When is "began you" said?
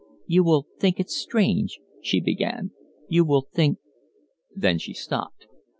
2.19-3.23